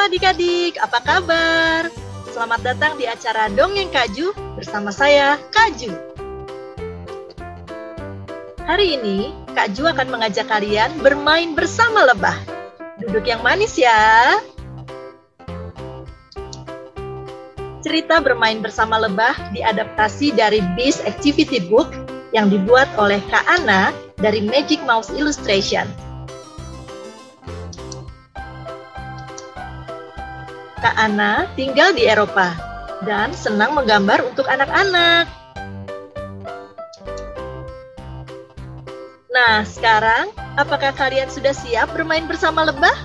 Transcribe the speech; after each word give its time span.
adik-adik, 0.00 0.80
apa 0.80 0.98
kabar? 1.04 1.92
Selamat 2.32 2.60
datang 2.64 2.96
di 2.96 3.04
acara 3.04 3.52
Dongeng 3.52 3.92
Kaju 3.92 4.32
bersama 4.56 4.88
saya, 4.88 5.36
Kaju. 5.52 5.92
Hari 8.64 8.96
ini, 8.96 9.36
Kak 9.52 9.76
Ju 9.76 9.84
akan 9.84 10.08
mengajak 10.08 10.48
kalian 10.48 10.88
bermain 11.04 11.52
bersama 11.52 12.08
lebah. 12.08 12.38
Duduk 12.96 13.28
yang 13.28 13.44
manis 13.44 13.76
ya. 13.76 14.40
Cerita 17.84 18.24
bermain 18.24 18.64
bersama 18.64 18.96
lebah 18.96 19.36
diadaptasi 19.52 20.32
dari 20.32 20.64
Beast 20.78 21.04
Activity 21.04 21.60
Book 21.68 21.92
yang 22.32 22.48
dibuat 22.48 22.88
oleh 22.96 23.20
Kak 23.28 23.44
Ana 23.50 23.92
dari 24.16 24.40
Magic 24.40 24.80
Mouse 24.88 25.12
Illustration. 25.12 26.09
Kak 30.80 30.96
Ana 30.96 31.44
tinggal 31.60 31.92
di 31.92 32.08
Eropa 32.08 32.56
dan 33.04 33.36
senang 33.36 33.76
menggambar 33.76 34.24
untuk 34.24 34.48
anak-anak. 34.48 35.28
Nah, 39.28 39.62
sekarang 39.68 40.32
apakah 40.56 40.96
kalian 40.96 41.28
sudah 41.28 41.52
siap 41.52 41.92
bermain 41.92 42.24
bersama 42.24 42.64
lebah? 42.64 42.96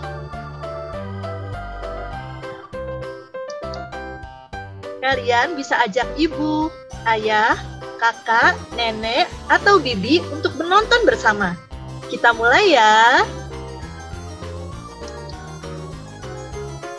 Kalian 5.04 5.60
bisa 5.60 5.76
ajak 5.86 6.08
ibu, 6.18 6.72
ayah, 7.06 7.60
kakak, 8.02 8.58
nenek, 8.74 9.30
atau 9.52 9.78
bibi 9.78 10.24
untuk 10.34 10.56
menonton 10.58 11.06
bersama. 11.06 11.60
Kita 12.08 12.32
mulai 12.32 12.74
ya. 12.74 13.22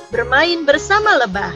Bermain 0.07 0.63
bersama 0.63 1.19
lebah. 1.19 1.51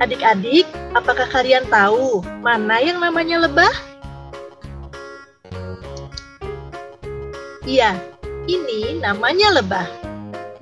Adik-adik, 0.00 0.64
apakah 0.96 1.28
kalian 1.28 1.68
tahu 1.68 2.24
mana 2.40 2.80
yang 2.80 2.96
namanya 3.00 3.44
lebah? 3.44 3.72
Iya, 7.68 7.92
ini 8.48 8.96
namanya 9.02 9.60
lebah. 9.60 9.84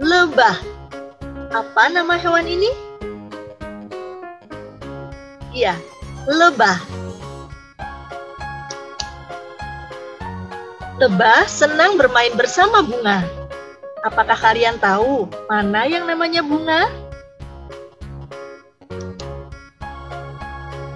Lebah. 0.02 0.56
Apa 1.54 1.92
nama 1.94 2.18
hewan 2.18 2.50
ini? 2.50 2.70
Iya, 5.54 5.78
lebah. 6.26 6.82
Lebah 10.98 11.46
senang 11.46 11.94
bermain 11.94 12.34
bersama 12.34 12.82
bunga. 12.82 13.43
Apakah 14.04 14.36
kalian 14.36 14.76
tahu 14.76 15.24
mana 15.48 15.88
yang 15.88 16.04
namanya 16.04 16.44
bunga? 16.44 16.92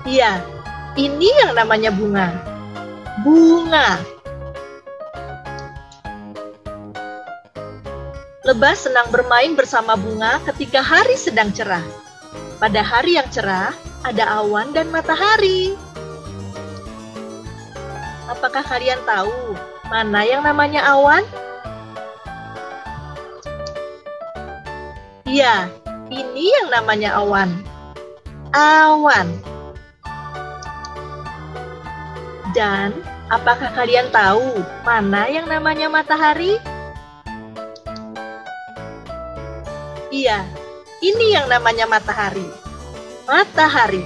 Iya, 0.05 0.45
ini 0.92 1.33
yang 1.41 1.56
namanya 1.56 1.89
bunga. 1.89 2.37
Bunga. 3.25 3.97
Lebah 8.45 8.77
senang 8.77 9.09
bermain 9.09 9.56
bersama 9.56 9.97
bunga 9.97 10.37
ketika 10.53 10.84
hari 10.84 11.17
sedang 11.17 11.48
cerah. 11.48 11.84
Pada 12.61 12.84
hari 12.84 13.17
yang 13.17 13.28
cerah, 13.33 13.72
ada 14.05 14.45
awan 14.45 14.77
dan 14.77 14.93
matahari. 14.93 15.72
Apakah 18.28 18.61
kalian 18.69 19.00
tahu 19.09 19.56
mana 19.89 20.28
yang 20.28 20.45
namanya 20.45 20.84
awan? 20.93 21.25
Iya, 25.29 25.69
ini 26.09 26.49
yang 26.49 26.72
namanya 26.72 27.21
awan. 27.21 27.53
Awan. 28.56 29.28
Dan 32.56 32.97
apakah 33.28 33.69
kalian 33.77 34.09
tahu 34.09 34.65
mana 34.88 35.28
yang 35.28 35.44
namanya 35.44 35.93
matahari? 35.93 36.56
Iya, 40.09 40.49
ini 41.05 41.37
yang 41.37 41.44
namanya 41.53 41.84
matahari. 41.84 42.49
Matahari. 43.28 44.00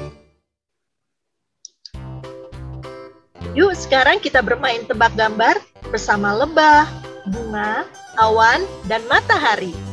Yuk, 3.55 3.79
sekarang 3.79 4.19
kita 4.19 4.43
bermain 4.43 4.83
tebak 4.91 5.15
gambar 5.15 5.55
bersama 5.87 6.35
lebah, 6.35 6.91
bunga, 7.31 7.87
awan, 8.19 8.67
dan 8.91 9.07
matahari. 9.07 9.92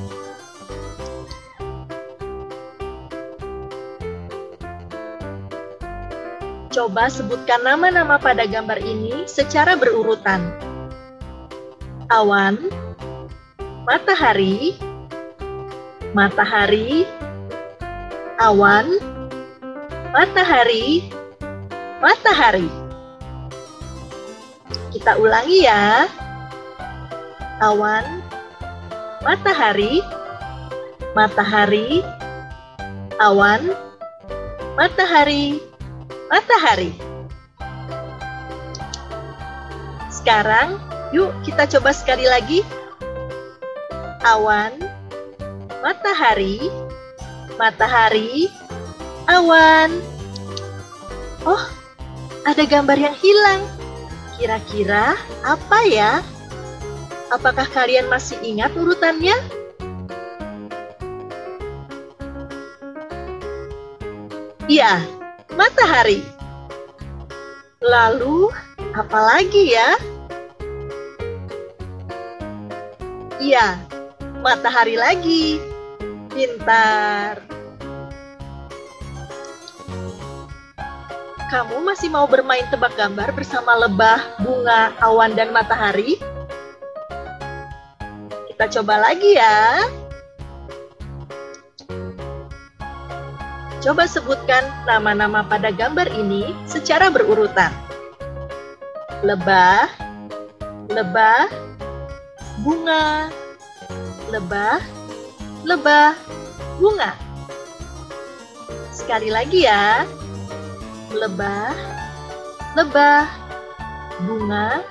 Coba 6.69 7.09
sebutkan 7.09 7.65
nama-nama 7.65 8.21
pada 8.21 8.45
gambar 8.45 8.77
ini 8.85 9.25
secara 9.25 9.73
berurutan. 9.73 10.53
Awan, 12.13 12.69
matahari, 13.89 14.77
matahari, 16.13 17.09
awan, 18.37 19.01
matahari, 20.13 21.09
matahari. 21.97 22.69
Kita 24.93 25.17
ulangi 25.17 25.65
ya. 25.65 26.05
Awan, 27.65 28.21
matahari, 29.25 30.05
matahari, 31.17 32.05
awan, 33.17 33.73
matahari, 34.77 35.68
matahari. 36.29 36.93
Sekarang, 40.13 40.77
yuk 41.09 41.33
kita 41.41 41.65
coba 41.65 41.89
sekali 41.89 42.29
lagi. 42.29 42.61
Awan, 44.21 44.77
matahari, 45.81 46.69
matahari, 47.57 48.45
awan. 49.25 49.89
Oh, 51.43 51.63
ada 52.45 52.63
gambar 52.63 52.99
yang 52.99 53.15
hilang. 53.17 53.61
Kira-kira 54.37 55.17
apa 55.41 55.79
ya? 55.89 56.21
Apakah 57.33 57.65
kalian 57.69 58.07
masih 58.07 58.37
ingat 58.45 58.71
urutannya? 58.77 59.35
Iya, 64.69 65.01
matahari. 65.59 66.23
Lalu, 67.83 68.47
apa 68.95 69.19
lagi 69.19 69.75
ya? 69.75 69.99
Iya, 73.43 73.75
matahari 74.39 74.95
lagi. 74.95 75.59
Pintar. 76.31 77.43
Kamu 81.51 81.83
masih 81.83 82.07
mau 82.07 82.23
bermain 82.23 82.63
tebak 82.71 82.95
gambar 82.95 83.35
bersama 83.35 83.75
lebah, 83.75 84.21
bunga, 84.39 84.95
awan, 85.03 85.35
dan 85.35 85.51
matahari? 85.51 86.15
Kita 88.47 88.79
coba 88.79 89.11
lagi 89.11 89.35
ya. 89.35 89.83
Coba 93.89 94.05
sebutkan 94.05 94.85
nama-nama 94.85 95.41
pada 95.41 95.73
gambar 95.73 96.13
ini 96.13 96.53
secara 96.69 97.09
berurutan. 97.09 97.73
Lebah, 99.25 99.89
lebah, 100.93 101.49
bunga, 102.61 103.33
lebah, 104.29 104.77
lebah, 105.65 106.13
bunga. 106.77 107.17
Sekali 108.93 109.33
lagi 109.33 109.65
ya. 109.65 110.05
Lebah, 111.09 111.73
lebah, 112.77 113.25
bunga, 114.21 114.85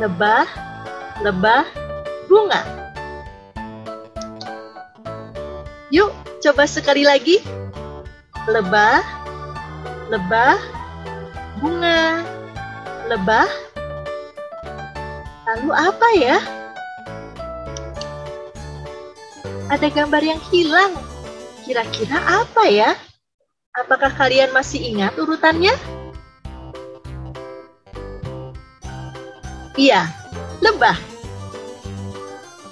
lebah, 0.00 0.48
lebah, 1.20 1.68
bunga. 2.24 2.88
Yuk, 5.92 6.08
coba 6.40 6.64
sekali 6.64 7.04
lagi 7.04 7.64
lebah, 8.44 9.00
lebah, 10.12 10.56
bunga, 11.60 12.20
lebah. 13.08 13.48
Lalu 15.44 15.70
apa 15.72 16.08
ya? 16.16 16.36
Ada 19.72 19.88
gambar 19.88 20.22
yang 20.24 20.40
hilang. 20.52 20.92
Kira-kira 21.64 22.20
apa 22.44 22.68
ya? 22.68 22.92
Apakah 23.74 24.12
kalian 24.12 24.52
masih 24.52 24.78
ingat 24.92 25.16
urutannya? 25.16 25.72
Iya, 29.74 30.06
lebah. 30.62 30.94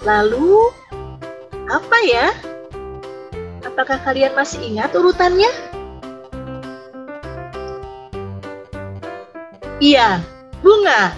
Lalu, 0.04 0.70
Apa 1.72 1.96
ya? 2.04 2.51
Apakah 3.72 4.04
kalian 4.04 4.36
masih 4.36 4.60
ingat 4.68 4.92
urutannya? 4.92 5.48
Iya, 9.80 10.20
bunga. 10.60 11.16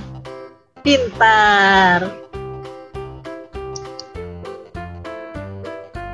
Pintar. 0.86 2.14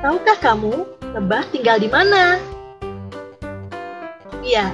Tahukah 0.01 0.37
kamu 0.41 0.73
lebah 1.13 1.45
tinggal 1.53 1.77
di 1.77 1.85
mana? 1.85 2.41
Iya, 4.41 4.73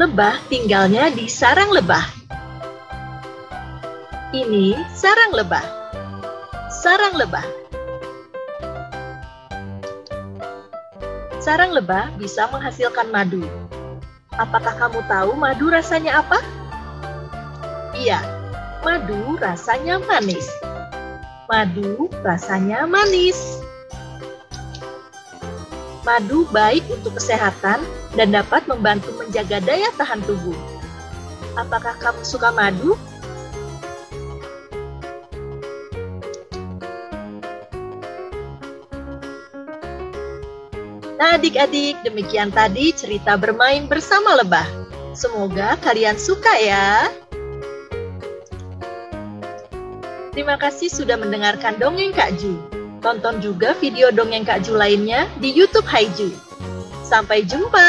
lebah 0.00 0.40
tinggalnya 0.48 1.12
di 1.12 1.28
sarang 1.28 1.76
lebah. 1.76 2.08
Ini 4.32 4.80
sarang 4.96 5.36
lebah. 5.36 5.66
Sarang 6.72 7.20
lebah. 7.20 7.61
Sarang 11.42 11.74
lebah 11.74 12.14
bisa 12.22 12.46
menghasilkan 12.54 13.10
madu. 13.10 13.42
Apakah 14.30 14.78
kamu 14.78 15.02
tahu 15.10 15.34
madu 15.34 15.74
rasanya 15.74 16.22
apa? 16.22 16.38
Iya, 17.98 18.22
madu 18.86 19.34
rasanya 19.42 19.98
manis. 20.06 20.46
Madu 21.50 22.06
rasanya 22.22 22.86
manis. 22.86 23.58
Madu 26.06 26.46
baik 26.54 26.86
untuk 26.94 27.18
kesehatan 27.18 27.82
dan 28.14 28.30
dapat 28.30 28.62
membantu 28.70 29.10
menjaga 29.18 29.58
daya 29.58 29.90
tahan 29.98 30.22
tubuh. 30.22 30.54
Apakah 31.58 31.98
kamu 31.98 32.22
suka 32.22 32.54
madu? 32.54 32.94
Nah 41.22 41.38
adik-adik, 41.38 42.02
demikian 42.02 42.50
tadi 42.50 42.90
cerita 42.90 43.38
bermain 43.38 43.86
bersama 43.86 44.34
lebah. 44.42 44.66
Semoga 45.14 45.78
kalian 45.78 46.18
suka 46.18 46.50
ya. 46.58 47.06
Terima 50.34 50.58
kasih 50.58 50.90
sudah 50.90 51.14
mendengarkan 51.14 51.78
dongeng 51.78 52.10
Kak 52.10 52.42
Ju. 52.42 52.58
Tonton 52.98 53.38
juga 53.38 53.70
video 53.78 54.10
dongeng 54.10 54.42
Kak 54.42 54.66
Ju 54.66 54.74
lainnya 54.74 55.30
di 55.38 55.54
YouTube 55.54 55.86
Haiju. 55.86 56.34
Sampai 57.06 57.46
jumpa. 57.46 57.86